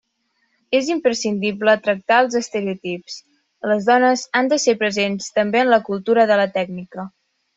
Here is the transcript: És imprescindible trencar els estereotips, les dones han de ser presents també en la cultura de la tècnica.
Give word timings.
És 0.77 0.87
imprescindible 0.93 1.75
trencar 1.87 2.21
els 2.25 2.37
estereotips, 2.39 3.19
les 3.73 3.89
dones 3.91 4.23
han 4.39 4.51
de 4.55 4.59
ser 4.65 4.77
presents 4.81 5.31
també 5.37 5.63
en 5.65 5.71
la 5.75 5.81
cultura 5.91 6.27
de 6.33 6.41
la 6.45 6.51
tècnica. 6.59 7.09